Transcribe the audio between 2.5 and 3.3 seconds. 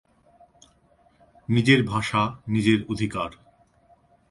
নিজের অধিকার।